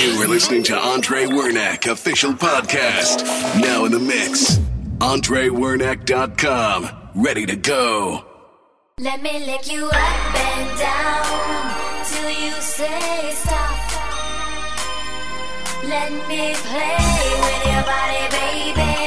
You 0.00 0.22
are 0.22 0.28
listening 0.28 0.62
to 0.64 0.76
Andre 0.78 1.24
Wernack 1.24 1.90
official 1.90 2.32
podcast. 2.32 3.24
Now 3.60 3.84
in 3.84 3.90
the 3.90 3.98
mix. 3.98 4.58
AndreWernack.com. 4.98 7.10
Ready 7.16 7.46
to 7.46 7.56
go. 7.56 8.24
Let 9.00 9.20
me 9.22 9.44
lick 9.44 9.68
you 9.72 9.86
up 9.86 10.34
and 10.36 10.78
down 10.78 12.04
till 12.04 12.30
you 12.30 12.52
say 12.60 13.32
stop. 13.34 13.76
Let 15.82 16.12
me 16.28 16.54
play 16.54 16.96
with 17.42 17.66
your 17.66 17.82
body, 17.82 18.28
baby. 18.30 18.97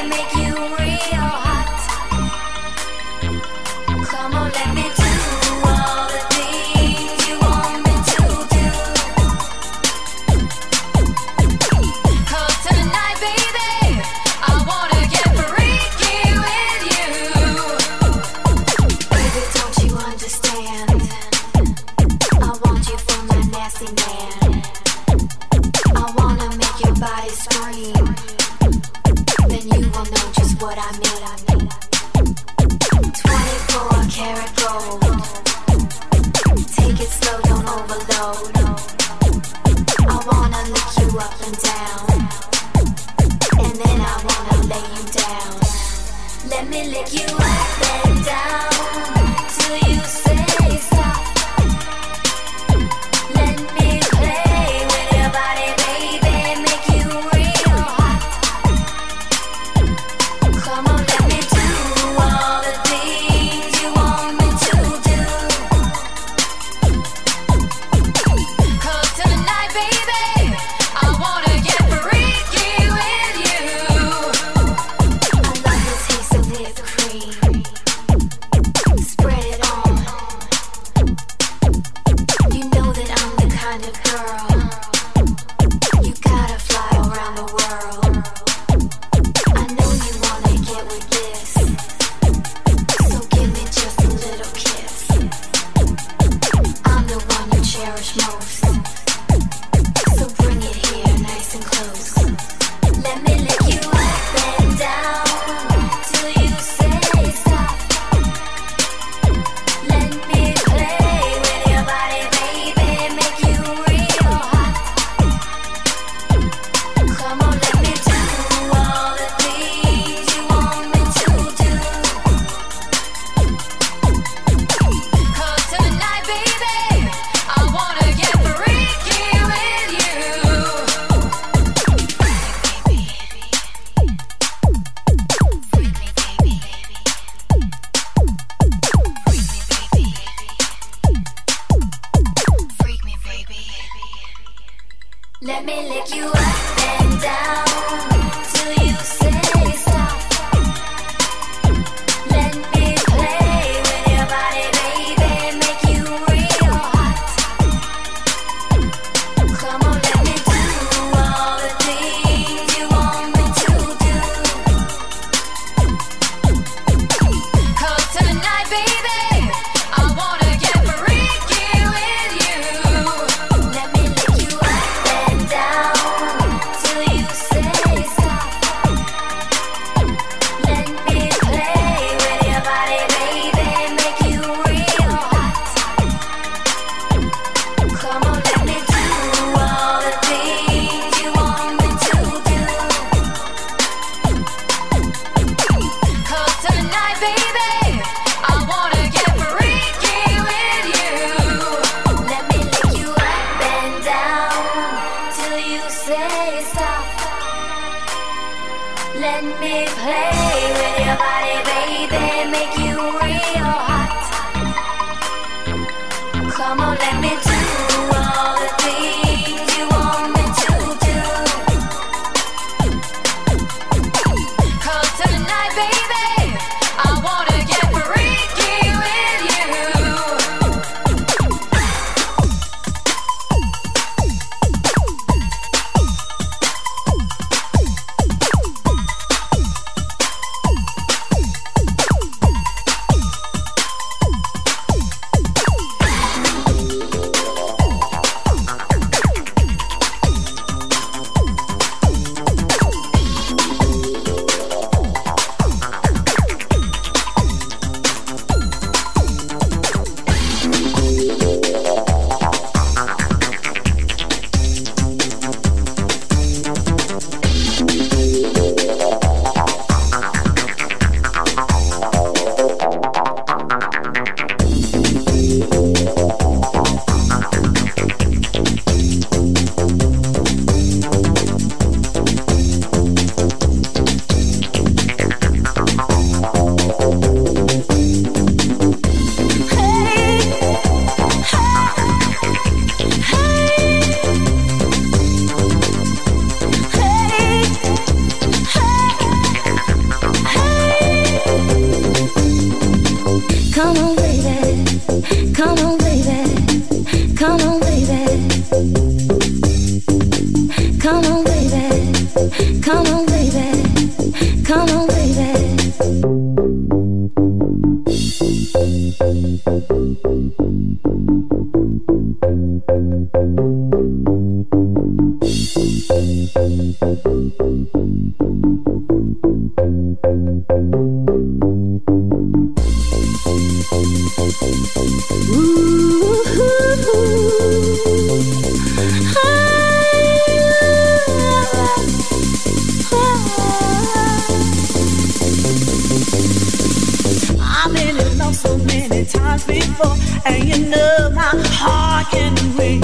times 349.52 349.66
before, 349.66 350.16
and 350.46 350.64
you 350.64 350.90
know 350.90 351.30
my 351.34 351.52
heart 351.76 352.28
can 352.32 352.54
wait. 352.78 353.02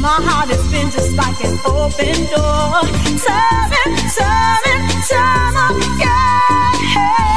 My 0.00 0.16
heart 0.24 0.48
has 0.48 0.64
been 0.72 0.90
just 0.90 1.14
like 1.16 1.38
an 1.44 1.58
open 1.66 2.16
door, 2.32 2.80
serving, 3.18 3.96
serving, 4.08 4.88
time 5.08 5.76
again. 5.76 7.27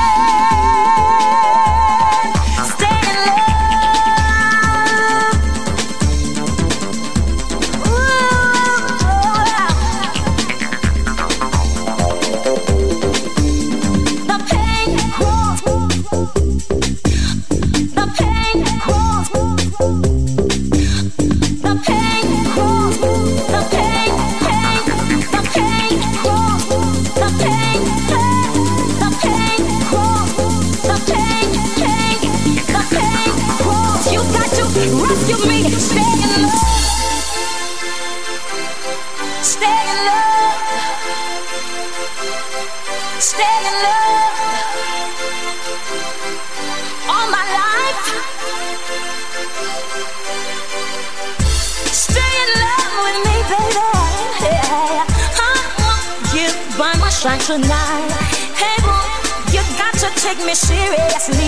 Take 60.32 60.46
me 60.46 60.56
serious. 60.56 61.41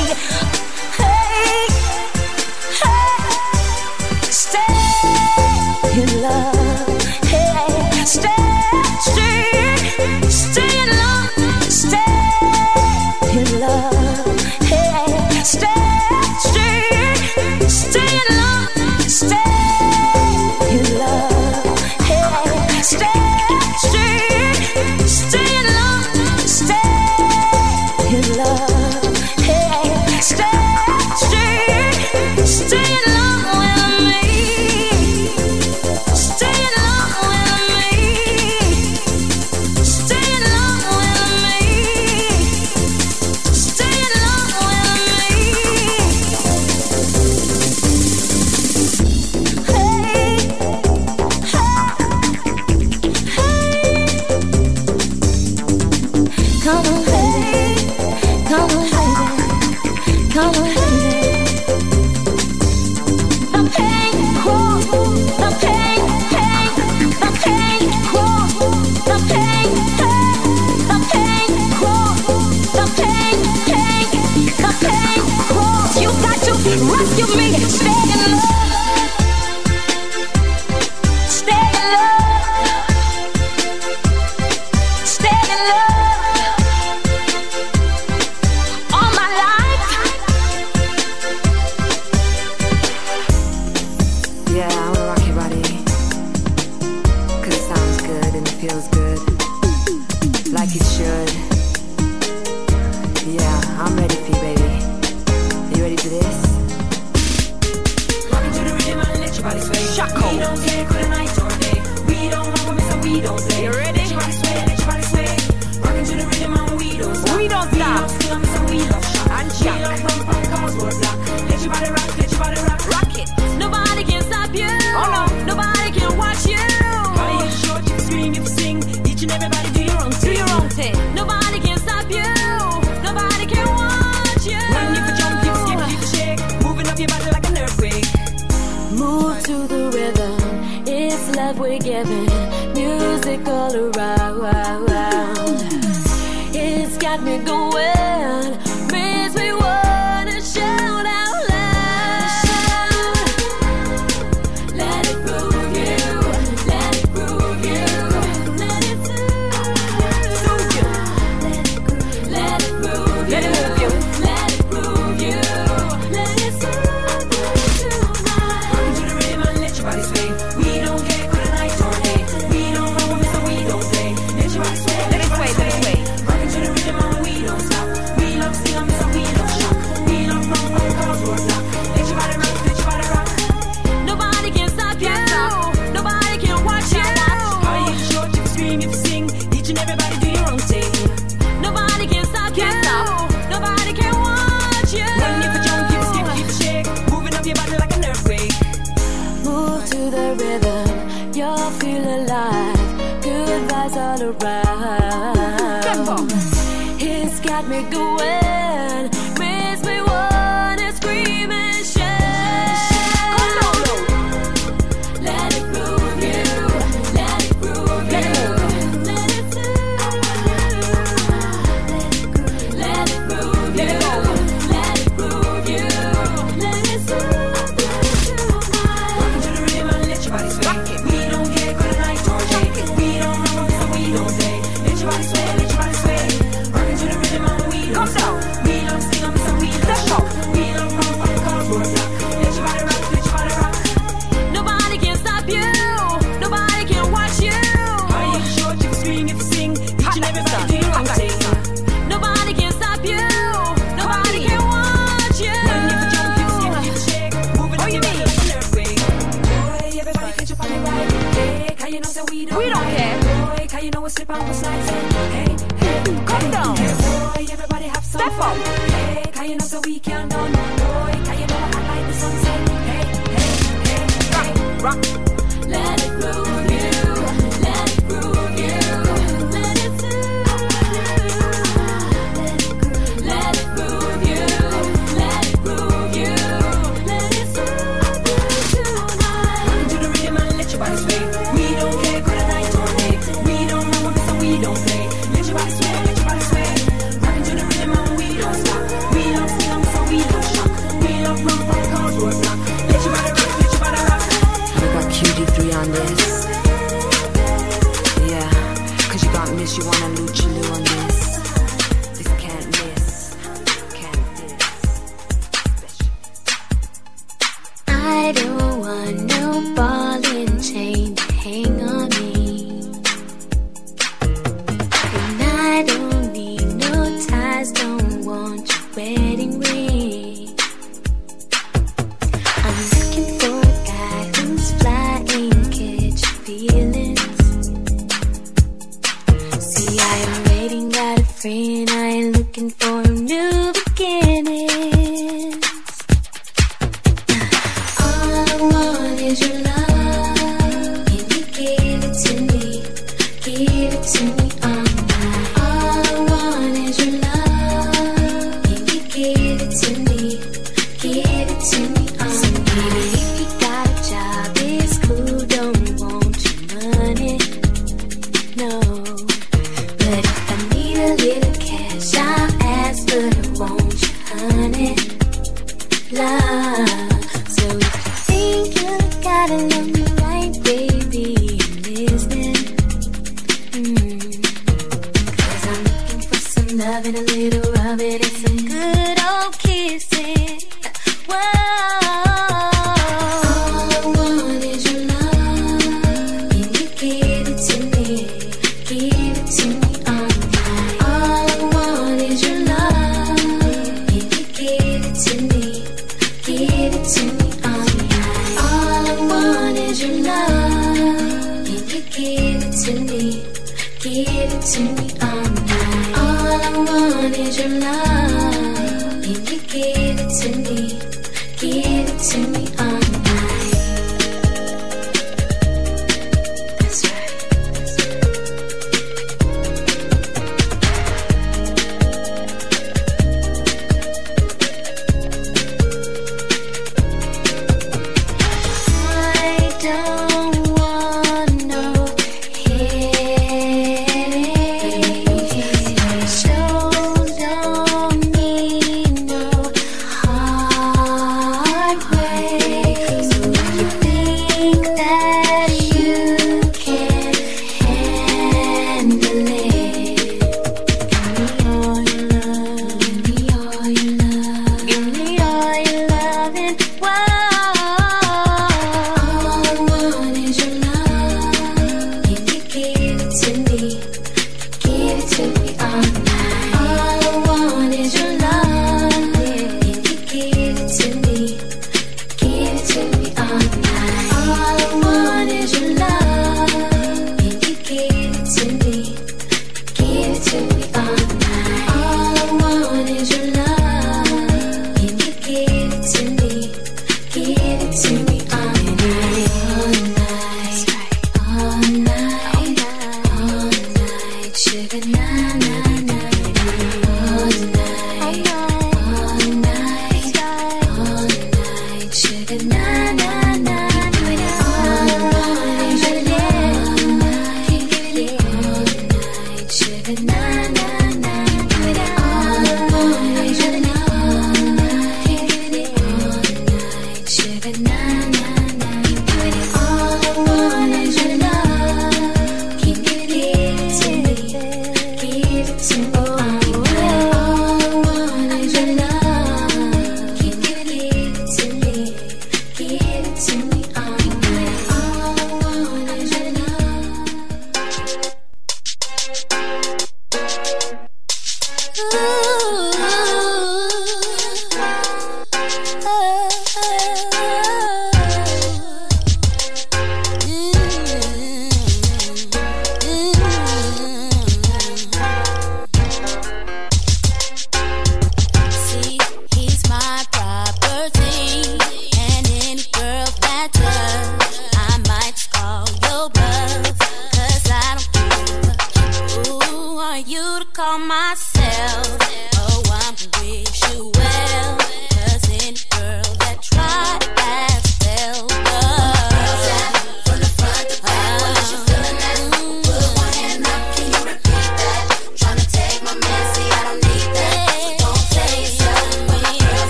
To 420.42 420.50
me? 420.50 420.93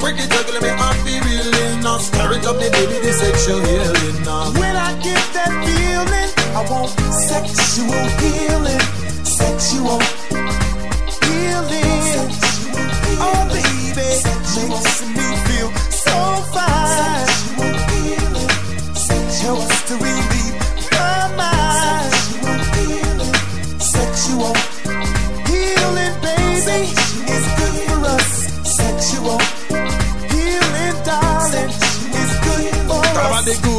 break 0.00 0.16
the 0.16 0.26
juggle, 0.28 0.60
me 0.60 0.70
off 0.70 0.98
be 1.04 1.18
reeling 1.20 1.80
now. 1.80 1.98
Scarret 1.98 2.44
up 2.44 2.56
the 2.56 2.68
baby, 2.70 2.98
the 3.00 3.12
sexual 3.12 3.60
healing 3.60 4.22
now. 4.22 4.52
When 4.58 4.76
I 4.76 4.92
get 5.00 5.22
that 5.34 5.52
feeling, 5.64 6.30
I 6.56 6.60
want 6.70 6.90
sexual 7.30 8.04
healing. 8.20 8.81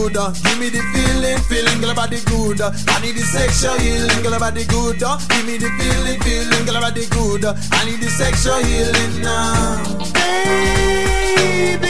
good. 0.03 0.17
Uh. 0.17 0.31
Give 0.31 0.59
me 0.59 0.69
the 0.69 0.81
feeling, 0.93 1.37
feeling, 1.49 1.81
girl 1.81 1.91
about 1.91 2.09
the 2.09 2.21
good. 2.25 2.61
Uh. 2.61 2.71
I 2.87 3.01
need 3.01 3.15
the 3.15 3.21
sexual 3.21 3.77
healing, 3.79 4.23
girl 4.23 4.33
about 4.33 4.53
the 4.53 4.65
good. 4.65 5.01
Uh. 5.03 5.17
Give 5.29 5.45
me 5.45 5.57
the 5.57 5.69
feeling, 5.79 6.19
feeling, 6.21 6.65
girl 6.65 6.77
about 6.77 6.95
the 6.95 7.05
good. 7.07 7.45
I 7.45 7.85
need 7.85 8.01
the 8.01 8.09
sexual 8.09 8.59
healing 8.63 9.21
now. 9.21 9.83
Baby, 10.13 11.87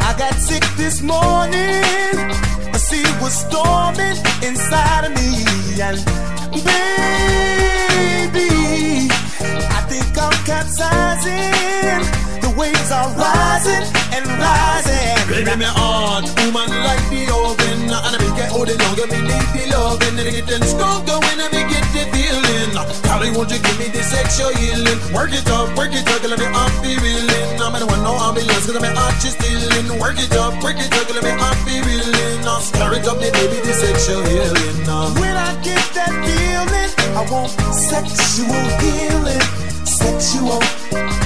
I 0.00 0.14
got 0.18 0.34
sick 0.34 0.64
this 0.76 1.02
morning. 1.02 2.30
I 2.74 2.78
see 2.78 3.04
what's 3.20 3.36
storming 3.46 4.18
inside 4.42 5.04
of 5.06 5.12
me. 5.18 5.44
And 5.80 5.98
baby, 6.64 6.90
I 9.76 9.80
think 9.88 10.18
I'm 10.18 10.36
capsizing 10.44 12.25
waves 12.56 12.90
are 12.90 13.12
rising 13.12 13.84
and 14.16 14.24
rising. 14.40 15.16
Baby, 15.28 15.54
me 15.60 15.68
heart, 15.68 16.24
woman 16.40 16.72
like 16.82 17.04
the 17.12 17.28
oven. 17.28 17.92
And 17.92 18.12
I 18.16 18.18
make 18.18 18.40
it 18.40 18.50
hold 18.50 18.68
it 18.72 18.80
longer, 18.80 19.06
me 19.12 19.20
need 19.28 19.48
the 19.52 19.64
loving. 19.76 20.16
And 20.16 20.28
it 20.32 20.46
gets 20.48 20.72
stronger 20.72 21.20
when 21.20 21.38
I 21.38 21.48
make 21.52 21.68
get 21.68 21.84
the 21.92 22.02
feeling. 22.10 22.72
Dolly, 23.04 23.30
won't 23.36 23.52
you 23.52 23.60
give 23.60 23.78
me 23.78 23.88
the 23.92 24.02
sexual 24.02 24.50
healing? 24.56 24.98
Work 25.12 25.36
it 25.36 25.46
up, 25.52 25.76
work 25.76 25.92
it 25.92 26.08
up, 26.08 26.24
let 26.24 26.40
me 26.40 26.48
off 26.56 26.72
the 26.80 26.96
reeling. 27.04 27.60
I'm 27.60 27.76
in 27.76 27.84
want 27.86 28.02
no 28.02 28.16
ambulance, 28.16 28.64
cause 28.64 28.80
my 28.80 28.90
heart 28.96 29.14
just 29.20 29.36
stealing. 29.38 29.86
Work 30.00 30.18
it 30.18 30.32
up, 30.34 30.56
work 30.64 30.80
it 30.80 30.90
up, 30.96 31.06
let 31.12 31.22
me 31.22 31.32
off 31.36 31.60
the 31.68 31.76
reeling. 31.84 32.40
I'll 32.48 32.64
stir 32.64 32.96
it 32.96 33.06
up, 33.06 33.20
me 33.20 33.28
baby, 33.30 33.60
the 33.60 33.74
sexual 33.76 34.24
healing. 34.24 34.88
When 35.20 35.36
I 35.36 35.52
get 35.60 35.84
that 35.92 36.12
feeling, 36.24 36.90
I 37.12 37.22
want 37.28 37.52
sexual 37.72 38.64
healing. 38.80 39.44
Sexual 39.84 41.25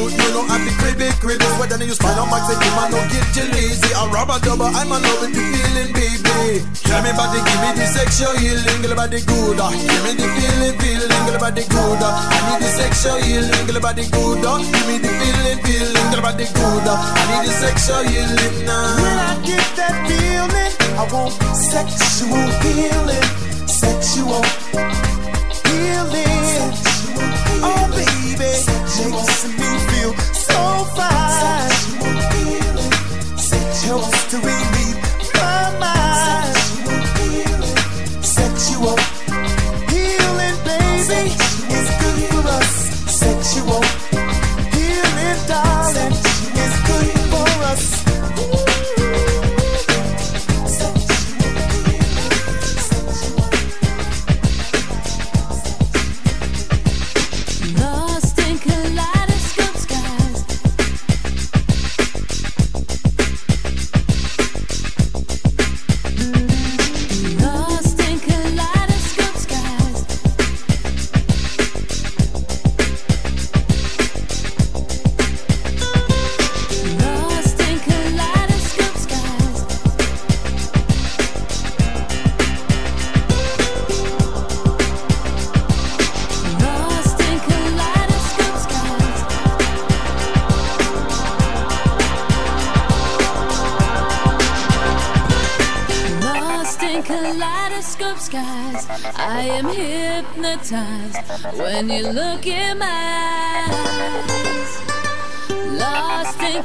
youth, 0.00 0.16
you 0.16 0.30
know, 0.32 0.44
at 0.48 0.60
the 0.64 0.72
cribbit, 0.80 1.14
cribbits. 1.20 1.54
Whether 1.60 1.84
you 1.84 1.92
spy 1.92 2.12
on 2.16 2.28
my 2.30 2.40
second, 2.48 2.72
man, 2.76 2.88
don't 2.90 3.08
get 3.12 3.26
jelly. 3.36 3.52
lazy. 3.52 3.92
I 3.92 4.08
rob 4.08 4.30
a 4.32 4.40
double, 4.40 4.70
I'm 4.72 4.88
in 4.88 5.00
love 5.04 5.20
with 5.20 5.34
the 5.36 5.42
feeling, 5.44 5.92
baby. 5.92 6.64
Tell 6.88 7.02
me 7.04 7.10
about 7.12 7.28
the, 7.32 7.40
give 7.44 7.60
me 7.60 7.70
the 7.76 7.86
sexual 7.86 8.34
healing, 8.40 8.80
about 8.88 9.10
the 9.12 9.20
good. 9.20 9.60
Uh. 9.60 9.70
Give 9.70 10.02
me 10.04 10.12
the 10.16 10.26
feeling, 10.36 10.76
feeling, 10.80 11.36
about 11.36 11.54
the 11.54 11.64
good. 11.68 12.00
Uh. 12.00 12.32
I 12.32 12.38
need 12.48 12.60
the 12.64 12.70
sexual 12.72 13.18
healing, 13.20 13.76
about 13.76 13.96
the 13.96 14.04
good. 14.08 14.44
Uh. 14.44 14.58
Give 14.64 14.86
me 14.88 14.96
the 15.04 15.10
feeling, 15.20 15.60
feeling, 15.64 16.12
about 16.16 16.36
the 16.40 16.46
good. 16.48 16.86
I 16.88 17.24
need 17.28 17.42
the 17.44 17.52
sexual 17.60 18.02
healing 18.08 18.56
now. 18.64 18.96
When 18.96 19.16
I 19.20 19.32
get 19.44 19.68
that 19.76 19.94
feeling, 20.08 20.72
I 20.96 21.04
want 21.12 21.36
sexual 21.52 22.48
healing, 22.64 23.28
sexual 23.68 24.42
healing. 25.68 26.38
Oh, 27.62 27.84
baby, 27.92 28.50
sexual. 28.56 29.20
makes 29.20 29.44
me 29.58 29.69
far. 31.00 31.29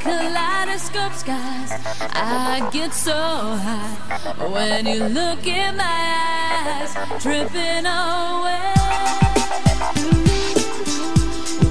kaleidoscope 0.06 1.14
skies. 1.14 1.72
I 2.14 2.68
get 2.72 2.92
so 2.94 3.12
high 3.12 3.96
when 4.54 4.86
you 4.86 5.04
look 5.04 5.46
in 5.46 5.76
my 5.76 6.00
eyes, 6.62 6.94
tripping 7.22 7.86
away. 7.86 8.74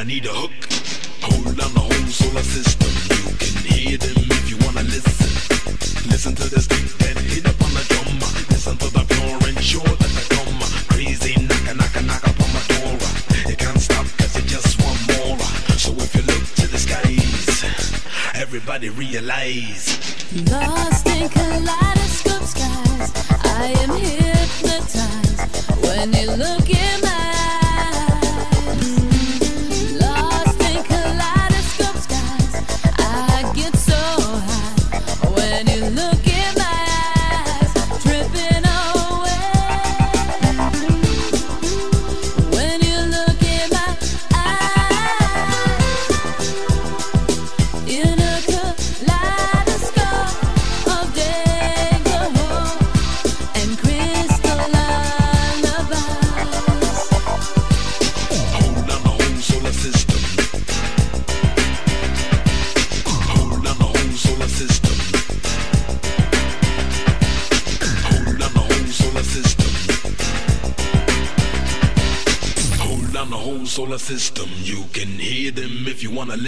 I 0.00 0.04
need 0.04 0.24
a 0.24 0.39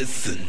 listen. 0.02 0.41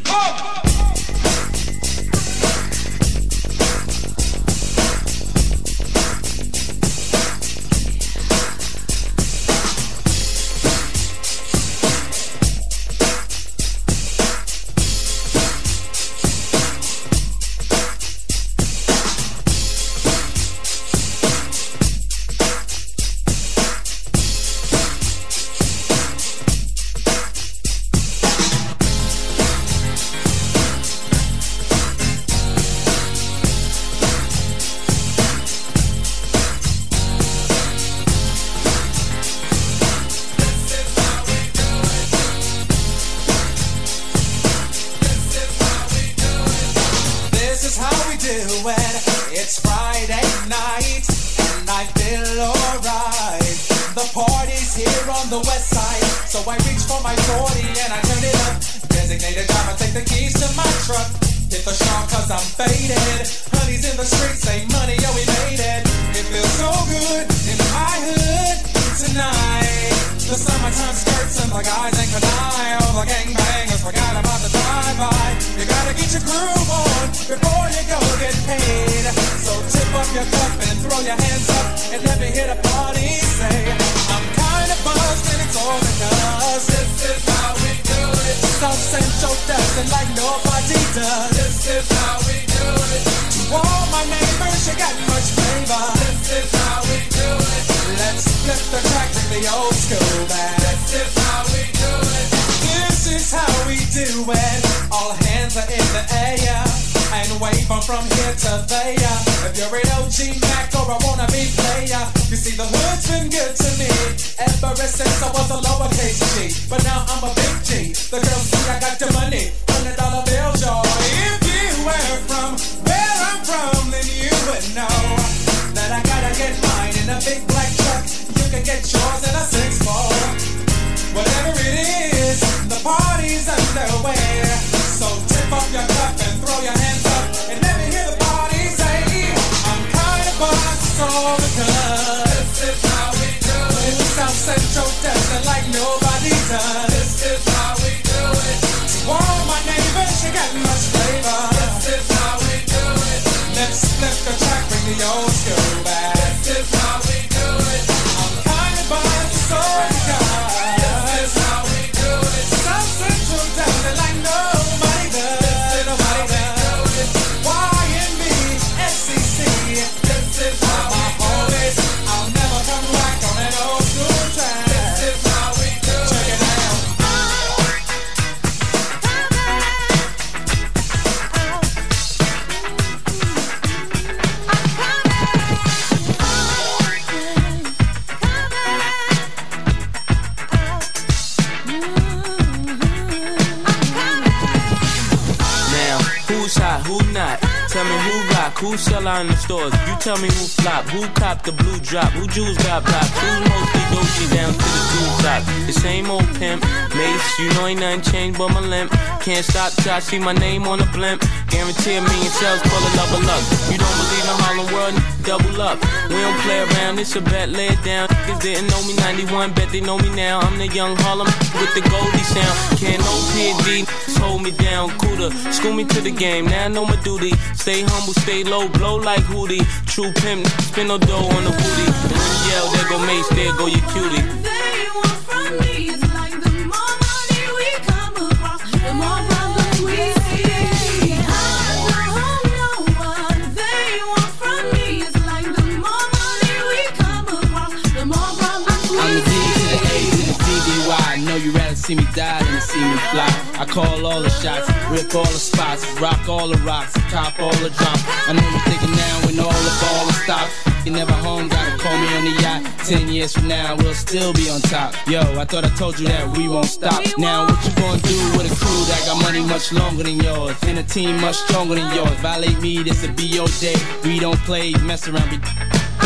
Tell 200.03 200.17
me 200.17 200.27
who 200.27 200.43
flop, 200.59 200.83
who 200.91 201.07
cop 201.15 201.43
the 201.43 201.53
blue 201.53 201.79
drop, 201.79 202.11
who 202.11 202.27
jewels 202.27 202.57
got 202.57 202.83
blocks, 202.83 203.07
who's 203.23 203.39
mostly 203.47 203.79
Gucci 203.87 204.35
down 204.35 204.51
to 204.51 204.59
the 204.59 204.81
jewel 204.91 205.15
top. 205.23 205.41
The 205.63 205.71
same 205.71 206.11
old 206.11 206.27
pimp, 206.35 206.59
Mase, 206.91 207.39
you 207.39 207.47
know 207.55 207.67
ain't 207.67 207.79
nothing 207.79 208.01
changed 208.11 208.37
but 208.37 208.49
my 208.51 208.59
limp. 208.59 208.91
Can't 209.23 209.45
stop 209.45 209.71
till 209.79 209.93
I 209.93 209.99
see 209.99 210.19
my 210.19 210.33
name 210.33 210.67
on 210.67 210.79
the 210.79 210.89
blimp. 210.91 211.23
Guarantee 211.47 211.95
a 211.95 212.01
million 212.03 212.31
sales, 212.35 212.59
call 212.67 212.83
it 212.83 212.93
love 212.99 213.15
or 213.15 213.23
luck. 213.23 213.43
You 213.71 213.79
don't 213.79 213.95
believe 213.95 214.27
in 214.27 214.35
Harlem 214.43 214.67
World, 214.75 214.95
double 215.23 215.61
up. 215.63 215.79
We 216.11 216.19
don't 216.19 216.39
play 216.43 216.59
around, 216.67 216.99
it's 216.99 217.15
a 217.15 217.21
bet, 217.21 217.47
lay 217.47 217.71
it 217.71 217.81
down. 217.87 218.09
Niggas 218.09 218.41
didn't 218.43 218.67
know 218.75 218.83
me 218.83 218.99
91, 218.99 219.53
bet 219.53 219.71
they 219.71 219.79
know 219.79 219.97
me 219.97 220.11
now. 220.11 220.41
I'm 220.43 220.59
the 220.59 220.67
young 220.67 220.97
Harlem 221.07 221.31
with 221.55 221.71
the 221.79 221.83
Goldie 221.87 222.27
sound. 222.27 222.55
Can't 222.75 222.99
no 222.99 223.15
PD, 223.31 223.87
hold 224.23 224.41
me 224.41 224.51
down, 224.51 224.89
cooler. 224.99 225.29
School 225.51 225.73
me 225.73 225.83
to 225.85 226.01
the 226.01 226.11
game, 226.11 226.45
now 226.45 226.65
I 226.65 226.67
know 226.67 226.85
my 226.85 226.95
duty. 227.03 227.31
Stay 227.53 227.81
humble, 227.83 228.13
stay 228.13 228.43
low, 228.43 228.67
blow 228.69 228.95
like 228.95 229.23
Hootie. 229.31 229.63
True 229.85 230.11
pimp, 230.21 230.45
spin 230.69 230.87
no 230.87 230.97
dough 230.97 231.27
on 231.35 231.43
the 231.43 231.51
booty. 231.51 231.87
And 232.11 232.19
when 232.19 232.33
yell, 232.49 232.67
there 232.73 232.89
go 232.89 232.97
Mase, 233.07 233.29
there 233.35 233.53
go 233.57 233.65
your 233.67 233.85
cutie. 233.91 234.23
They 234.47 234.87
want 234.95 235.19
from 235.27 235.49
me 235.59 235.73
is 235.93 236.03
like 236.13 236.35
the 236.43 236.51
more 236.71 236.93
money 237.03 237.43
we 237.57 237.67
come 237.89 238.15
across, 238.27 238.61
the 238.83 238.91
more 239.01 239.21
problems 239.29 239.79
we 239.87 239.99
see. 240.23 241.15
I 241.17 241.77
know 242.15 242.73
what 242.97 243.39
they 243.59 243.89
want 244.11 244.31
from 244.41 244.61
me 244.73 244.85
is 245.07 245.15
like 245.31 245.49
the 245.57 245.65
more 245.83 246.05
money 246.17 246.55
we 246.71 246.81
come 247.01 247.27
across, 247.27 247.81
the 247.97 248.03
more 248.05 248.31
problems 248.41 248.83
we 248.91 248.97
I'm 249.03 249.11
the 249.15 249.21
D 249.29 249.31
to 249.57 249.65
the 249.73 249.79
A 249.91 249.95
see. 249.99 250.15
to 250.15 250.21
the 250.29 250.35
DDY. 250.47 251.25
Know 251.27 251.35
you 251.35 251.51
rather 251.51 251.75
see 251.75 251.95
me 251.95 252.05
die 252.15 252.39
than 252.43 252.53
to 252.53 252.61
see 252.61 252.83
me 252.83 252.97
fly. 253.11 253.42
I 253.63 253.65
call 253.65 254.05
all 254.05 254.21
the 254.21 254.29
shots, 254.29 254.67
rip 254.91 255.15
all 255.15 255.23
the 255.23 255.39
spots, 255.39 255.87
rock 256.01 256.27
all 256.27 256.49
the 256.49 256.57
rocks, 256.67 256.91
cop 257.09 257.39
all 257.39 257.55
the 257.63 257.69
drops. 257.69 258.03
I 258.27 258.33
know 258.33 258.43
you're 258.43 258.67
thinking 258.67 258.91
now 258.91 259.15
when 259.23 259.39
all 259.39 259.55
the 259.55 259.73
ball 259.79 260.09
is 260.09 260.21
stopped. 260.23 260.51
You 260.85 260.91
never 260.91 261.13
home, 261.13 261.47
gotta 261.47 261.77
call 261.81 261.97
me 261.97 262.07
on 262.13 262.25
the 262.25 262.41
yacht. 262.41 262.79
Ten 262.79 263.07
years 263.07 263.31
from 263.31 263.47
now, 263.47 263.77
we'll 263.77 263.93
still 263.93 264.33
be 264.33 264.49
on 264.49 264.59
top. 264.63 264.93
Yo, 265.07 265.21
I 265.39 265.45
thought 265.45 265.63
I 265.63 265.69
told 265.77 265.97
you 265.97 266.09
that 266.09 266.37
we 266.37 266.49
won't 266.49 266.65
stop. 266.65 267.01
Now, 267.17 267.47
what 267.47 267.63
you 267.63 267.73
gonna 267.79 268.01
do 268.01 268.19
with 268.35 268.51
a 268.51 268.55
crew 268.59 268.83
that 268.91 269.01
got 269.05 269.21
money 269.23 269.39
much 269.39 269.71
longer 269.71 270.03
than 270.03 270.19
yours? 270.19 270.57
And 270.63 270.79
a 270.79 270.83
team 270.83 271.21
much 271.21 271.37
stronger 271.37 271.75
than 271.75 271.95
yours. 271.95 272.11
Violate 272.19 272.59
me, 272.61 272.83
this'll 272.83 273.13
be 273.13 273.23
your 273.23 273.47
day. 273.61 273.75
We 274.03 274.19
don't 274.19 274.39
play, 274.39 274.73
mess 274.83 275.07
around, 275.07 275.29
be 275.29 275.37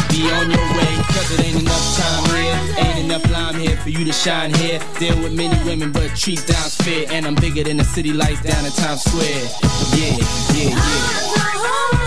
be 0.10 0.30
on 0.32 0.50
your 0.50 0.68
way, 0.78 0.94
cause 1.14 1.32
it 1.32 1.46
ain't 1.46 1.62
enough 1.62 1.98
time 1.98 2.26
here. 2.36 2.86
Ain't 2.86 3.00
enough 3.06 3.32
lime 3.32 3.56
here 3.56 3.78
for 3.78 3.90
you 3.90 4.06
to 4.06 4.14
shine 4.14 4.54
here. 4.56 4.80
Deal 5.00 5.18
with 5.22 5.34
many 5.34 5.58
women, 5.66 5.92
but 5.92 6.16
treat 6.16 6.46
down's 6.46 6.76
fair. 6.76 7.06
And 7.10 7.26
I'm 7.26 7.36
bigger 7.36 7.64
than 7.64 7.78
the 7.78 7.84
city 7.84 8.14
lights 8.14 8.42
down 8.42 8.66
in 8.66 8.72
Times 8.72 9.04
Square. 9.04 9.48
Yeah, 9.96 10.18
yeah, 10.54 10.70
yeah. 10.76 12.07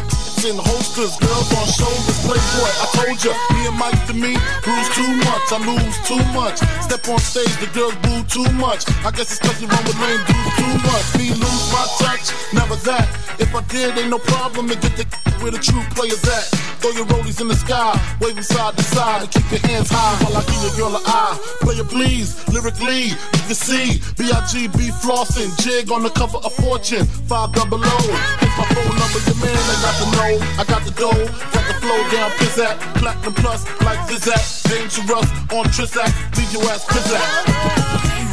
It's 0.41 0.49
in 0.49 0.57
holsters, 0.57 1.13
girls 1.21 1.53
on 1.53 1.67
shoulders. 1.69 2.17
Playboy, 2.25 2.71
I 2.81 2.87
told 2.97 3.21
ya, 3.21 3.29
me 3.53 3.61
and 3.67 3.77
Mike 3.77 4.01
to 4.07 4.13
me, 4.17 4.33
bruise 4.65 4.89
too 4.89 5.13
much. 5.29 5.53
I 5.53 5.61
lose 5.61 5.97
too 6.09 6.23
much. 6.33 6.57
Step 6.81 7.07
on 7.09 7.19
stage, 7.19 7.53
the 7.61 7.69
girls 7.77 7.93
boo 8.01 8.23
too 8.25 8.49
much. 8.57 8.89
I 9.05 9.11
guess 9.11 9.29
it's 9.29 9.37
cause 9.37 9.61
you 9.61 9.67
run 9.67 9.85
with 9.85 10.01
lame 10.01 10.17
dudes 10.25 10.55
too 10.57 10.75
much. 10.81 11.05
Me 11.13 11.29
lose 11.29 11.65
my 11.69 11.85
touch, 12.01 12.33
never 12.57 12.73
that. 12.89 13.05
If 13.37 13.53
I 13.53 13.61
did, 13.69 13.95
ain't 13.99 14.09
no 14.09 14.17
problem 14.17 14.67
to 14.69 14.75
get 14.81 14.97
the 14.97 15.05
where 15.41 15.51
the 15.51 15.59
true 15.59 15.81
players 15.97 16.23
at. 16.25 16.45
Throw 16.81 16.91
your 16.91 17.05
rollies 17.13 17.41
in 17.41 17.47
the 17.47 17.55
sky, 17.55 17.93
wave 18.21 18.37
'em 18.37 18.43
side 18.43 18.77
to 18.77 18.83
side, 18.83 19.21
and 19.21 19.31
keep 19.31 19.45
your 19.51 19.61
hands 19.69 19.89
high 19.89 20.15
while 20.23 20.37
I 20.37 20.43
give 20.45 20.61
your 20.61 20.75
girl 20.77 20.97
an 20.97 21.03
eye. 21.05 21.37
Player 21.61 21.83
please, 21.83 22.37
lyrically, 22.49 23.13
you 23.13 23.43
can 23.49 23.57
see 23.57 24.01
B.I.G.B. 24.17 24.89
flossing, 25.01 25.49
jig 25.61 25.91
on 25.91 26.01
the 26.03 26.09
cover 26.09 26.37
of 26.37 26.53
Fortune, 26.53 27.05
5 27.05 27.53
double 27.53 27.81
O. 27.83 27.97
Here's 28.41 28.57
my 28.57 28.65
phone 28.73 28.95
number, 29.01 29.21
your 29.25 29.37
man, 29.41 29.61
I 29.73 29.77
got 29.85 29.95
the 30.01 30.07
know, 30.15 30.30
I 30.39 30.63
got 30.63 30.83
the 30.85 30.91
dough, 30.91 31.11
got 31.51 31.67
the 31.67 31.73
flow 31.81 32.09
down, 32.09 32.31
pizzat, 32.31 32.77
platinum 32.95 33.33
plus, 33.33 33.65
like 33.81 33.99
Zizak, 34.07 34.69
dangerous 34.69 35.29
on 35.51 35.65
Trizac, 35.65 36.37
leave 36.37 36.53
your 36.53 36.63
ass 36.71 36.85
pizzat. 36.85 38.30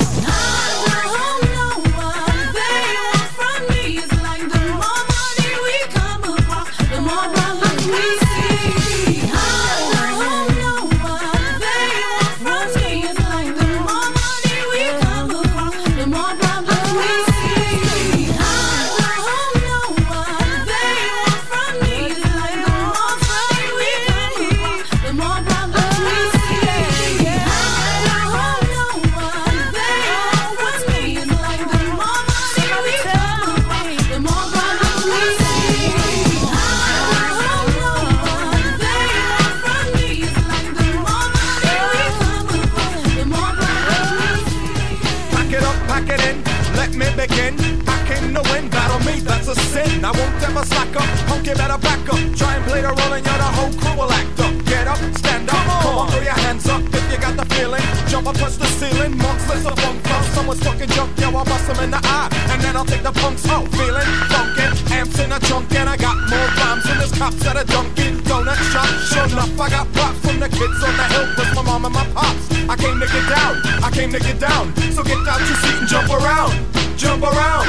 You 51.49 51.55
better 51.55 51.79
back 51.79 52.05
up. 52.13 52.21
Try 52.37 52.57
and 52.57 52.65
play 52.69 52.83
the 52.83 52.93
role 52.93 53.13
and 53.17 53.25
you're 53.25 53.41
the 53.41 53.51
whole 53.57 53.73
crew 53.81 53.97
will 53.97 54.13
act 54.13 54.39
up. 54.41 54.53
Get 54.69 54.87
up, 54.87 55.01
stand 55.17 55.49
up, 55.49 55.65
come 55.81 55.97
on, 55.97 56.11
throw 56.11 56.21
your 56.21 56.37
hands 56.45 56.69
up 56.69 56.83
if 56.85 57.05
you 57.11 57.19
got 57.19 57.35
the 57.41 57.47
feeling. 57.55 57.83
Jump 58.07 58.29
up, 58.29 58.37
touch 58.37 58.57
the 58.61 58.69
ceiling, 58.77 59.17
monks, 59.17 59.49
listen, 59.49 59.75
funk, 59.77 59.99
funk. 60.05 60.25
Someone's 60.37 60.61
talking 60.61 60.89
junk, 60.89 61.11
yo, 61.19 61.33
I'll 61.33 61.45
bust 61.45 61.67
them 61.67 61.81
in 61.85 61.91
the 61.91 62.01
eye. 62.05 62.29
And 62.53 62.61
then 62.61 62.77
I'll 62.77 62.85
take 62.85 63.03
the 63.03 63.13
punks 63.13 63.49
out, 63.49 63.67
feeling 63.73 64.09
funkin'. 64.29 64.77
Amps 64.93 65.19
in 65.21 65.33
a 65.33 65.41
trunk 65.41 65.73
and 65.73 65.89
I 65.89 65.97
got 65.97 66.17
more 66.29 66.49
rhymes 66.61 66.85
than 66.85 66.99
this 66.99 67.17
cops 67.17 67.45
at 67.47 67.57
a 67.57 67.65
Dunkin' 67.65 68.21
Donut 68.29 68.61
shop. 68.69 68.89
Sure 69.09 69.25
enough, 69.25 69.61
I 69.61 69.71
got 69.71 69.87
props 69.97 70.19
from 70.21 70.41
the 70.41 70.49
kids 70.49 70.79
on 70.85 70.95
the 71.01 71.07
hill, 71.17 71.27
plus 71.35 71.55
my 71.57 71.63
mom 71.63 71.85
and 71.87 71.95
my 71.95 72.05
pops. 72.13 72.45
I 72.69 72.77
came 72.77 73.01
to 73.01 73.09
get 73.09 73.25
down, 73.25 73.57
I 73.81 73.91
came 73.91 74.13
to 74.13 74.21
get 74.21 74.39
down. 74.39 74.77
So 74.93 75.03
get 75.03 75.17
out 75.25 75.41
your 75.41 75.57
seat 75.65 75.81
and 75.81 75.89
jump 75.89 76.11
around, 76.13 76.53
jump 76.99 77.23
around, 77.25 77.69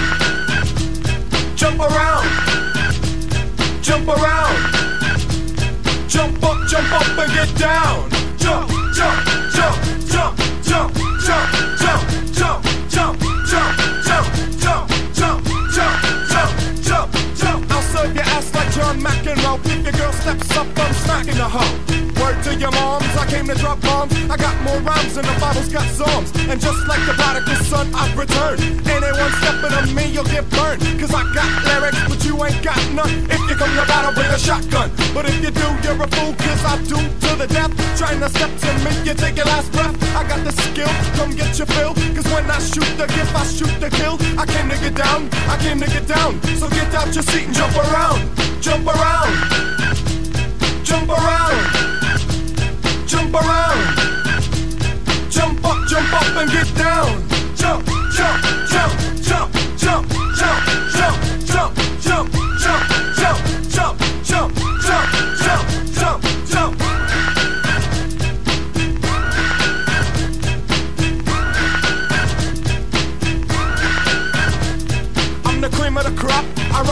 jump 1.55 1.79
around, 1.79 2.27
jump 3.89 4.07
around, 4.07 4.55
jump 6.07 6.43
up, 6.43 6.67
jump 6.67 6.91
up 6.93 7.17
and 7.17 7.33
get 7.33 7.49
down. 7.57 8.07
Jump, 8.37 8.69
jump, 8.93 9.25
jump, 9.51 9.73
jump, 10.05 10.37
jump, 10.61 10.93
jump, 11.25 11.49
jump, 11.81 12.03
jump, 12.29 12.63
jump, 12.93 13.19
jump, 13.49 13.49
jump, 13.49 13.79
jump, 14.59 14.89
jump, 15.15 15.43
jump, 15.73 16.01
jump, 16.29 16.53
jump, 16.83 17.11
jump. 17.35 17.71
I'll 17.71 17.81
serve 17.81 18.13
your 18.13 18.25
ass 18.25 18.53
like 18.53 18.71
John 18.73 18.99
McEnroe. 18.99 19.59
If 19.65 19.83
your 19.83 19.93
girl 19.93 20.13
steps 20.13 20.55
up, 20.55 20.67
I'm 20.77 20.93
smacking 20.93 21.37
the 21.37 21.49
hoe. 21.49 22.18
Word 22.29 22.43
to 22.43 22.55
your 22.61 22.71
moms, 22.71 23.09
I 23.17 23.25
came 23.25 23.47
to 23.47 23.55
drop 23.55 23.81
bombs. 23.81 24.13
I 24.29 24.37
got 24.37 24.53
more 24.61 24.77
rhymes 24.85 25.15
than 25.15 25.25
the 25.25 25.33
Bible's 25.41 25.67
got 25.73 25.87
psalms. 25.89 26.29
And 26.45 26.61
just 26.61 26.85
like 26.85 27.01
the 27.09 27.17
prodigal 27.17 27.57
son, 27.65 27.89
I've 27.95 28.13
returned. 28.13 28.61
Anyone 28.85 29.33
stepping 29.41 29.73
on 29.73 29.89
me, 29.97 30.13
you'll 30.13 30.29
get 30.29 30.45
burned. 30.53 30.77
Cause 31.01 31.09
I 31.09 31.25
got 31.33 31.49
lyrics, 31.65 31.97
but 32.05 32.21
you 32.21 32.37
ain't 32.45 32.61
got 32.61 32.77
none. 32.93 33.09
If 33.33 33.41
you 33.49 33.55
come 33.57 33.73
to 33.73 33.85
battle, 33.89 34.13
bring 34.13 34.29
a 34.29 34.37
shotgun. 34.37 34.93
But 35.09 35.25
if 35.25 35.41
you 35.41 35.49
do, 35.49 35.67
you're 35.81 35.97
a 35.97 36.05
fool, 36.05 36.37
cause 36.37 36.63
I 36.69 36.77
do 36.85 37.01
to 37.01 37.29
the 37.33 37.47
death. 37.49 37.73
Trying 37.97 38.21
to 38.21 38.29
step 38.29 38.53
to 38.61 38.69
me, 38.85 38.93
you 39.01 39.17
take 39.17 39.35
your 39.35 39.49
last 39.49 39.71
breath. 39.73 39.97
I 40.13 40.21
got 40.29 40.45
the 40.45 40.53
skill, 40.53 40.91
come 41.17 41.33
get 41.33 41.57
your 41.57 41.65
fill. 41.73 41.97
Cause 42.13 42.29
when 42.29 42.45
I 42.45 42.59
shoot 42.61 42.93
the 42.93 43.09
gift, 43.09 43.33
I 43.33 43.43
shoot 43.49 43.73
the 43.81 43.89
kill. 43.89 44.21
I 44.37 44.45
came 44.45 44.69
to 44.69 44.77
get 44.77 44.93
down, 44.93 45.33
I 45.49 45.57
came 45.57 45.81
to 45.81 45.89
get 45.89 46.05
down. 46.05 46.37
So 46.61 46.69
get 46.69 46.93
out 46.93 47.09
your 47.09 47.25
seat 47.25 47.49
and 47.49 47.55
jump 47.57 47.73
around. 47.73 48.21
Jump 48.61 48.85
around. 48.85 49.33
Jump 50.85 51.09
around. 51.09 51.78
Jump 53.09 53.33
around. 53.33 53.97
Jump 55.31 55.65
up, 55.65 55.87
jump 55.87 56.13
up 56.13 56.35
and 56.37 56.51
get 56.51 56.75
down. 56.75 57.27
Jump, 57.55 57.83
jump, 58.13 58.43
jump, 58.69 58.93
jump, 59.23 59.51
jump, 59.79 60.07
jump, 60.37 60.68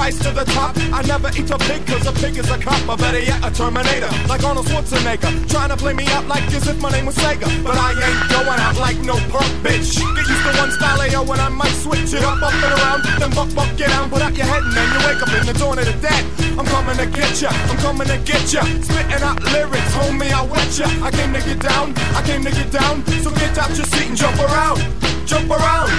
rise 0.07 0.19
to 0.23 0.31
the 0.31 0.45
top. 0.55 0.71
I 0.93 1.01
never 1.03 1.29
eat 1.37 1.49
a 1.51 1.57
pig 1.57 1.85
cause 1.85 2.07
a 2.07 2.13
pig 2.13 2.37
is 2.37 2.49
a 2.49 2.57
cop. 2.57 2.79
Or 2.87 2.97
better 2.97 3.19
yet, 3.19 3.43
a 3.43 3.51
Terminator. 3.51 4.11
Like 4.27 4.43
Arnold 4.43 4.67
Schwarzenegger. 4.67 5.31
Trying 5.49 5.69
to 5.69 5.77
play 5.77 5.93
me 5.93 6.05
out 6.15 6.27
like 6.27 6.43
as 6.53 6.67
if 6.67 6.79
my 6.81 6.91
name 6.91 7.05
was 7.05 7.15
Sega. 7.15 7.47
But 7.63 7.75
I 7.77 7.91
ain't 7.91 8.21
going 8.31 8.59
out 8.65 8.77
like 8.77 8.99
no 8.99 9.15
punk 9.31 9.51
bitch. 9.63 9.99
Get 10.15 10.27
used 10.31 10.43
to 10.47 10.53
one 10.61 10.71
style 10.71 11.01
AO 11.03 11.23
when 11.23 11.39
I 11.39 11.49
might 11.49 11.75
switch 11.83 12.13
it 12.13 12.23
up, 12.23 12.41
up 12.41 12.53
and 12.53 12.73
around. 12.77 13.01
Then 13.19 13.31
buck, 13.31 13.49
buck, 13.55 13.69
get 13.77 13.89
down, 13.89 14.09
put 14.09 14.21
out 14.21 14.35
your 14.35 14.45
head 14.45 14.63
and 14.63 14.73
then 14.73 14.87
you 14.93 14.99
wake 15.07 15.21
up 15.21 15.33
in 15.35 15.45
the 15.45 15.53
dawn 15.53 15.79
of 15.79 15.85
the 15.85 15.97
dead. 15.99 16.23
I'm 16.57 16.65
coming 16.65 16.97
to 16.97 17.07
get 17.07 17.41
ya. 17.41 17.49
I'm 17.69 17.77
coming 17.77 18.07
to 18.07 18.17
get 18.23 18.45
ya. 18.53 18.63
Spitting 18.63 19.23
out 19.27 19.43
lyrics, 19.51 19.91
homie, 19.99 20.31
I 20.31 20.43
wet 20.43 20.71
ya. 20.79 20.87
I 21.03 21.11
came 21.11 21.33
to 21.33 21.41
get 21.41 21.59
down. 21.59 21.93
I 22.15 22.21
came 22.23 22.43
to 22.43 22.51
get 22.51 22.71
down. 22.71 23.03
So 23.23 23.29
get 23.31 23.57
out 23.57 23.75
your 23.75 23.85
seat 23.85 24.07
and 24.07 24.17
jump 24.17 24.39
around. 24.39 24.79
Jump 25.27 25.51
around. 25.51 25.91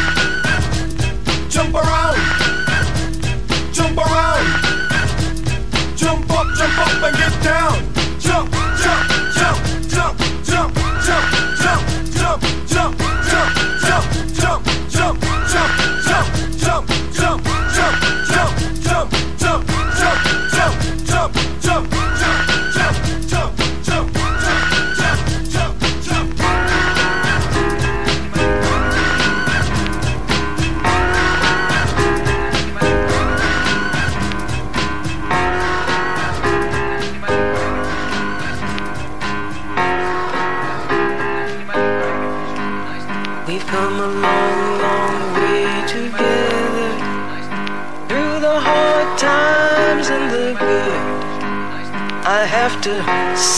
Jump 1.51 1.75
around 1.75 2.48
around. 3.99 4.47
Jump 5.97 6.31
up, 6.31 6.47
jump 6.57 6.79
up 6.79 7.03
and 7.03 7.17
get 7.17 7.35
down. 7.43 7.77
Jump, 8.19 8.51
jump, 8.51 8.71
jump, 8.79 9.09
jump, 9.11 9.28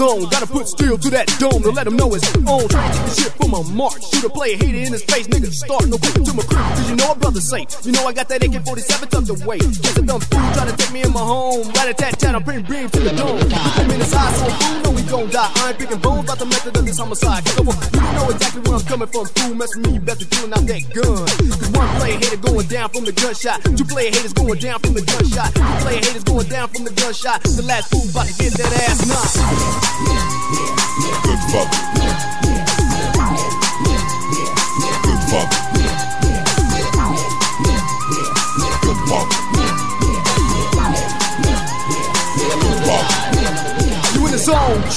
zone. 0.00 0.24
Gotta 0.32 0.46
put 0.46 0.66
steel 0.66 0.96
to 0.96 1.10
that 1.10 1.28
dome 1.36 1.60
to 1.60 1.70
let 1.70 1.86
him 1.86 1.96
know 1.96 2.08
it's 2.16 2.24
on. 2.48 2.64
Try 2.72 2.80
to 2.80 2.92
take 2.96 3.04
the 3.04 3.14
shit 3.20 3.32
from 3.36 3.52
a 3.52 3.60
march. 3.76 4.00
Shoot 4.08 4.24
a 4.24 4.30
player 4.32 4.56
hater 4.56 4.80
in 4.80 4.92
his 4.96 5.04
face, 5.04 5.28
nigga. 5.28 5.52
Start 5.52 5.84
no 5.92 6.00
quicker 6.00 6.24
to 6.24 6.32
my 6.32 6.44
crib. 6.48 6.64
Cause 6.72 6.88
you 6.88 6.96
know 6.96 7.12
a 7.12 7.16
brother 7.20 7.40
safe. 7.40 7.68
You 7.84 7.92
know 7.92 8.08
I 8.08 8.12
got 8.16 8.28
that 8.32 8.40
AK 8.40 8.64
47 8.64 9.08
tucked 9.12 9.28
away. 9.28 9.58
Just 9.60 9.98
a 9.98 10.02
dumb 10.02 10.24
fool 10.24 10.48
try 10.56 10.64
to 10.64 10.74
take 10.80 10.92
me 10.96 11.04
in 11.04 11.12
my 11.12 11.20
home. 11.20 11.68
Rat 11.76 11.92
a 11.92 11.94
tat 11.94 12.16
tat, 12.18 12.34
I'm 12.34 12.42
bring 12.42 12.64
beam 12.64 12.88
to 12.88 13.00
the 13.00 13.12
dome. 13.12 13.44
Him 13.44 13.90
in 13.92 14.00
his 14.00 14.14
eyes, 14.14 14.34
so 14.40 14.48
fool 14.48 14.76
know 14.80 14.92
we 14.96 15.02
gon' 15.04 15.28
die. 15.28 15.52
I 15.60 15.68
ain't 15.68 15.78
picking 15.78 16.00
bones 16.00 16.24
about 16.24 16.38
the 16.38 16.48
method 16.48 16.76
of 16.80 16.84
this 16.86 16.98
homicide. 16.98 17.44
Come 17.60 17.68
on, 17.68 17.76
you 17.76 18.00
don't 18.00 18.14
know 18.16 18.28
exactly 18.32 18.62
where 18.64 18.76
I'm 18.80 18.86
coming 18.88 19.08
from. 19.12 19.26
Fool 19.36 19.54
mess 19.54 19.76
with 19.76 19.84
me, 19.84 19.92
you 19.94 20.00
best 20.00 20.20
be 20.24 20.26
pulling 20.32 20.52
out 20.56 20.64
that 20.64 20.82
gun. 20.96 21.28
Cause 21.28 21.70
one 21.76 21.90
player 22.00 22.16
hater 22.16 22.40
going 22.40 22.66
down 22.72 22.88
from 22.88 23.04
the 23.04 23.12
gunshot. 23.12 23.60
Two 23.76 23.84
player 23.84 24.08
haters 24.08 24.32
going 24.32 24.58
down 24.64 24.80
from 24.80 24.96
the 24.96 25.04
gunshot. 25.04 25.52
Three 25.52 25.76
player 25.84 26.00
haters 26.00 26.24
going 26.24 26.48
down 26.48 26.68
from 26.72 26.88
the 26.88 26.94
gunshot. 26.96 27.44
The 27.44 27.64
last 27.68 27.92
fool 27.92 28.08
about 28.08 28.32
to 28.32 28.34
get 28.40 28.56
that 28.56 28.72
ass 28.88 29.04
knocked 29.04 29.79
motherfucker. 31.52 31.99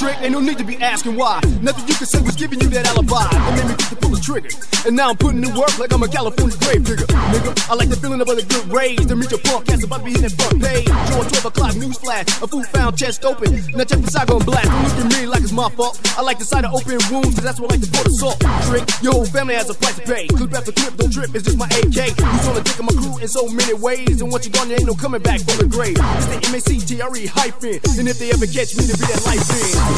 Trick. 0.04 0.16
Ain't 0.20 0.32
no 0.32 0.40
need 0.40 0.58
to 0.58 0.64
be 0.64 0.76
asking 0.76 1.16
why. 1.16 1.40
Nothing 1.62 1.88
you 1.88 1.94
can 1.94 2.06
say 2.06 2.20
was 2.20 2.36
giving 2.36 2.60
you 2.60 2.68
that 2.76 2.86
alibi. 2.92 3.24
It 3.32 3.52
made 3.56 3.68
me 3.72 3.74
get 3.80 3.88
to 3.88 3.96
pull 3.96 4.12
the 4.12 4.20
trigger. 4.20 4.52
And 4.86 4.96
now 4.96 5.08
I'm 5.10 5.16
putting 5.16 5.42
in 5.42 5.52
work 5.56 5.72
like 5.78 5.92
I'm 5.92 6.02
a 6.02 6.08
California 6.08 6.56
grave 6.60 6.84
digger. 6.84 7.08
Nigga, 7.32 7.52
I 7.70 7.74
like 7.74 7.88
the 7.88 7.96
feeling 7.96 8.20
of 8.20 8.28
a 8.28 8.36
good. 8.36 8.64
To 8.74 9.16
meet 9.16 9.30
your 9.30 9.40
punk 9.40 9.70
ass 9.70 9.84
about 9.84 10.00
to 10.00 10.04
be 10.04 10.10
hitting 10.10 10.28
that 10.28 10.36
front 10.36 10.60
page. 10.60 10.84
Joe, 11.08 11.22
12 11.22 11.44
o'clock 11.46 11.76
news 11.76 11.96
flash. 11.96 12.26
A 12.42 12.46
fool 12.46 12.64
found 12.74 12.98
chest 12.98 13.24
open. 13.24 13.54
Now 13.72 13.84
check 13.84 14.00
the 14.02 14.10
side 14.10 14.28
on 14.30 14.44
black. 14.44 14.64
Don't 14.64 14.82
look 14.84 14.98
at 14.98 15.08
me 15.14 15.26
like 15.26 15.40
it's 15.40 15.52
my 15.52 15.70
fault. 15.70 15.96
I 16.18 16.22
like 16.22 16.38
the 16.38 16.44
sight 16.44 16.64
of 16.64 16.74
open 16.74 16.98
wounds, 17.08 17.38
cause 17.38 17.44
that's 17.44 17.60
what 17.60 17.72
I 17.72 17.76
like 17.76 17.84
to 17.86 17.90
pour 17.94 18.04
the 18.04 18.12
salt. 18.12 18.38
Trick, 18.68 18.84
your 19.00 19.12
whole 19.14 19.30
family 19.30 19.54
has 19.54 19.70
a 19.70 19.74
price 19.74 19.96
to 19.96 20.04
pay. 20.04 20.26
Clip 20.28 20.52
after 20.52 20.72
clip, 20.72 20.96
don't 20.96 21.12
trip, 21.12 21.30
it's 21.32 21.44
just 21.48 21.56
my 21.56 21.70
AK. 21.80 22.12
Who's 22.18 22.48
on 22.50 22.54
the 22.58 22.64
dick 22.66 22.76
of 22.76 22.84
my 22.84 22.96
crew 22.98 23.16
in 23.22 23.28
so 23.28 23.48
many 23.48 23.72
ways. 23.72 24.20
And 24.20 24.28
once 24.28 24.44
you're 24.44 24.52
gone, 24.52 24.68
there 24.68 24.76
ain't 24.76 24.90
no 24.90 24.98
coming 24.98 25.22
back 25.22 25.40
from 25.40 25.56
the 25.64 25.68
grave. 25.70 25.96
It's 25.96 26.28
the 26.28 26.38
M-A-C-T-R-E 26.50 27.24
hyphen. 27.30 27.78
And 27.96 28.04
if 28.10 28.18
they 28.18 28.34
ever 28.34 28.44
catch 28.44 28.76
me, 28.76 28.84
to 28.84 28.94
be 28.98 29.06
that 29.06 29.22
life 29.24 29.48
in. 29.54 29.93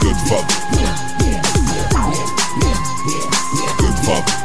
Good 0.00 0.16
fuck. 0.28 0.48
Good 3.78 3.98
fuck. 4.04 4.43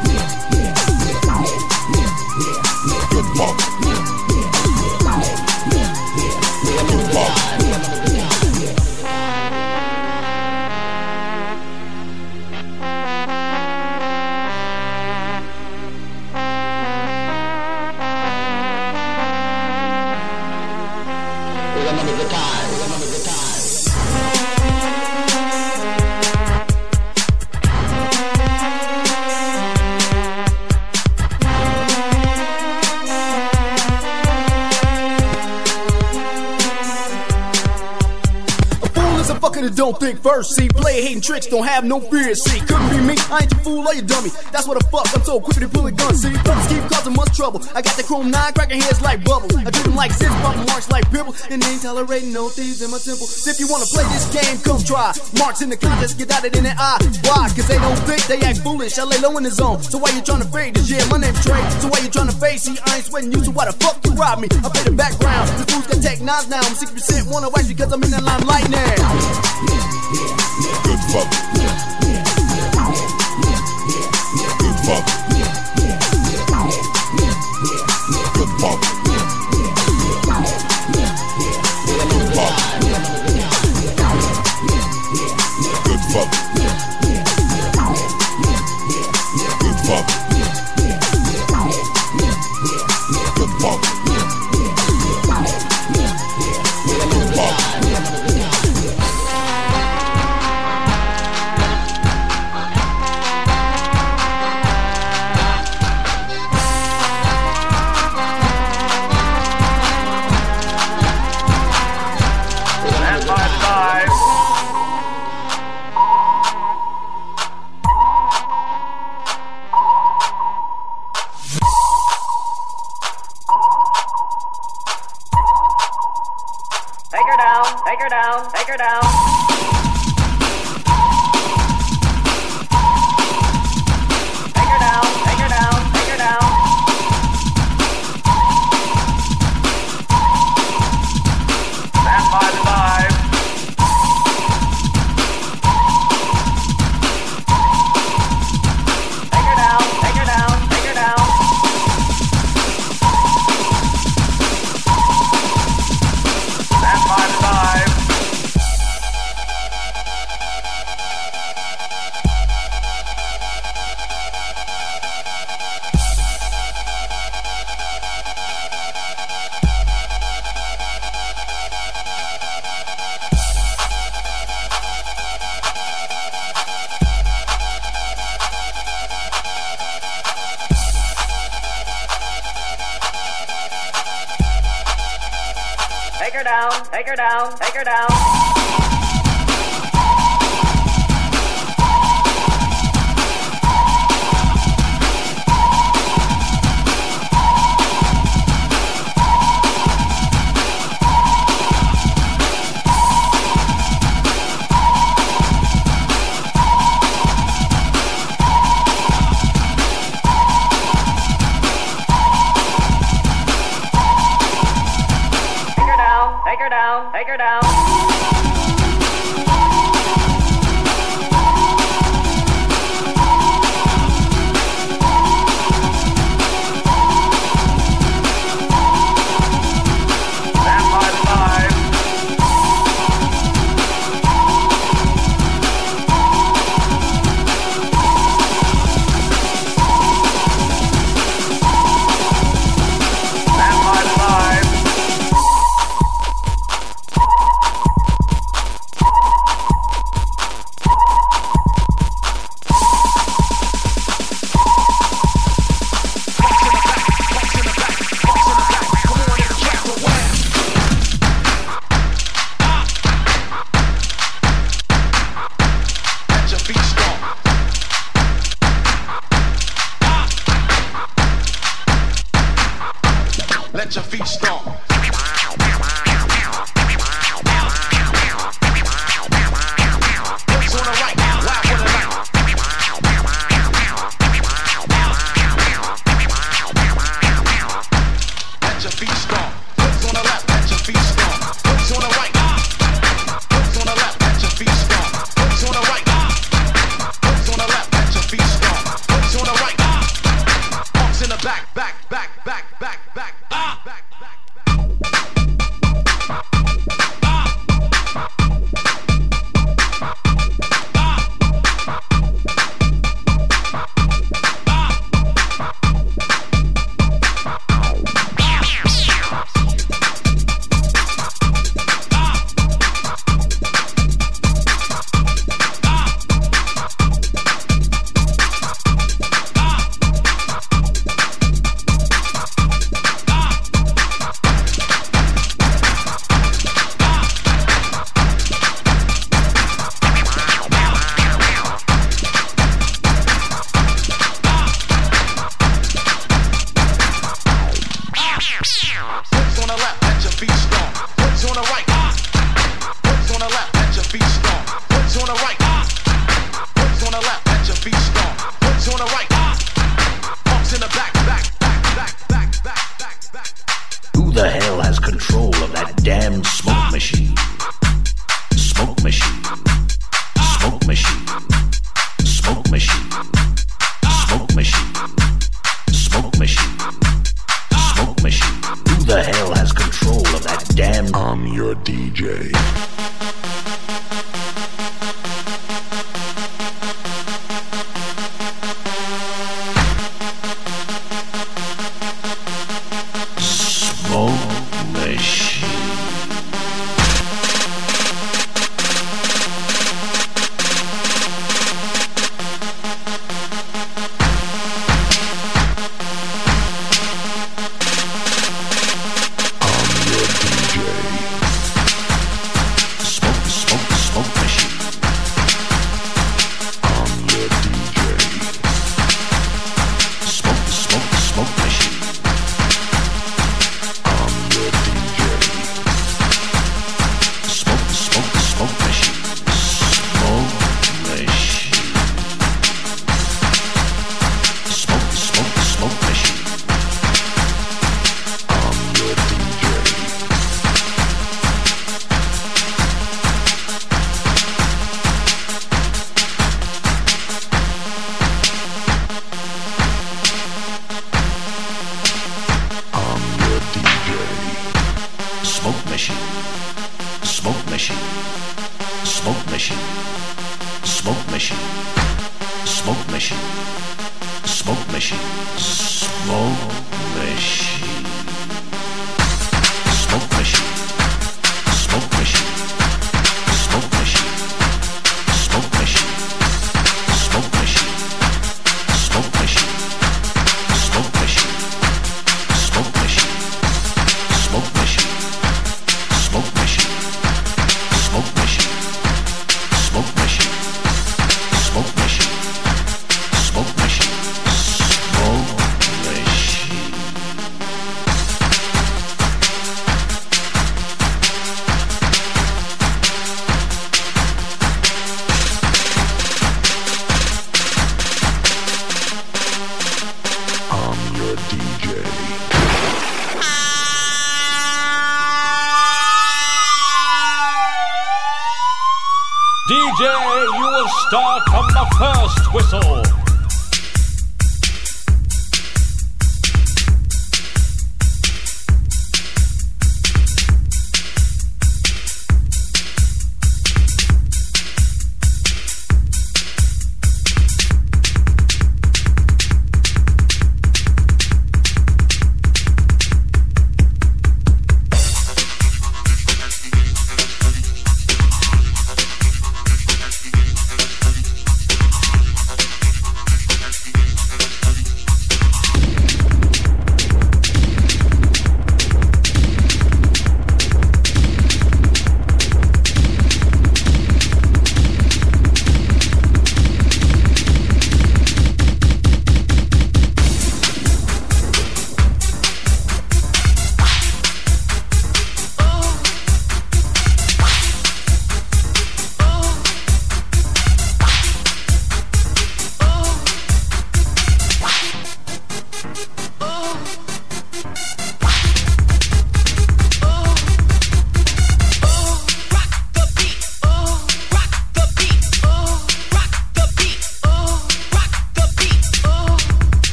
Think 40.00 40.24
first. 40.24 40.56
See, 40.56 40.70
play 40.70 41.02
hating 41.02 41.22
tricks, 41.22 41.46
don't 41.46 41.68
have 41.68 41.84
no 41.84 42.00
fear. 42.00 42.34
See, 42.34 42.60
couldn't 42.64 42.90
be 42.90 43.00
me. 43.04 43.16
I 43.30 43.44
ain't 43.44 43.52
your 43.52 43.62
fool 43.62 43.88
or 43.88 43.94
your 43.94 44.08
dummy. 44.08 44.32
That's 44.52 44.66
what 44.66 44.80
the 44.80 44.86
fuck. 44.88 45.06
I'm 45.14 45.24
so 45.24 45.40
quick 45.40 45.60
to 45.60 45.68
pull 45.68 45.86
a 45.86 45.92
gun. 45.92 46.16
See, 46.16 46.32
keep 46.32 46.84
causing 46.88 47.14
much 47.14 47.36
trouble. 47.36 47.62
I 47.76 47.82
got 47.84 48.00
the 48.00 48.04
chrome 48.04 48.32
nine 48.32 48.54
cracking 48.54 48.82
heads 48.82 49.02
like 49.02 49.24
bubbles. 49.24 49.54
I 49.56 49.70
treat 49.70 49.84
them 49.84 49.96
like 49.96 50.12
six, 50.12 50.32
bumping 50.40 50.66
marks 50.66 50.90
like 50.90 51.04
pibble, 51.12 51.36
and 51.52 51.64
ain't 51.64 51.84
tolerating 51.84 52.32
no 52.32 52.48
thieves 52.48 52.82
in 52.82 52.90
my 52.90 52.98
temple. 52.98 53.28
If 53.28 53.60
you 53.60 53.68
wanna 53.68 53.86
play 53.92 54.08
this 54.16 54.26
game, 54.32 54.58
come 54.64 54.80
try. 54.82 55.12
Marks 55.38 55.62
in 55.62 55.70
the 55.70 55.78
contest, 55.78 56.18
get 56.18 56.32
out 56.32 56.46
it 56.48 56.56
in 56.56 56.64
the 56.64 56.74
eye. 56.80 57.00
Why? 57.28 57.52
Cause 57.52 57.68
they 57.68 57.78
don't 57.78 58.00
think 58.08 58.24
they 58.32 58.40
act 58.48 58.60
foolish. 58.64 58.98
I 58.98 59.04
lay 59.04 59.20
low 59.20 59.36
in 59.38 59.44
the 59.44 59.52
zone. 59.52 59.84
So 59.84 60.00
why 60.00 60.16
you 60.16 60.22
trying 60.24 60.42
to 60.42 60.50
fade 60.50 60.76
this? 60.76 60.90
Yeah, 60.90 61.04
my 61.12 61.20
name's 61.20 61.44
Trey. 61.44 61.60
So 61.84 61.92
why 61.92 62.00
you 62.00 62.10
trying 62.10 62.32
to 62.32 62.38
face? 62.40 62.64
See, 62.64 62.80
I 62.88 62.98
ain't 62.98 63.06
sweating 63.06 63.32
you, 63.32 63.44
so 63.44 63.52
why 63.52 63.66
the 63.66 63.76
fuck 63.84 64.00
you 64.06 64.16
rob 64.16 64.40
me? 64.40 64.48
I 64.64 64.70
play 64.72 64.88
the 64.88 64.96
background. 64.96 65.50
The 65.60 65.66
fools 65.68 65.88
got 65.88 66.00
tech 66.02 66.22
knives 66.22 66.48
now. 66.48 66.64
I'm 66.64 66.76
60% 66.76 67.28
wanna 67.32 67.50
wax 67.50 67.68
because 67.68 67.92
I'm 67.92 68.04
in 68.04 68.12
the 68.12 68.22
limelight 68.22 68.70
now. 68.72 69.89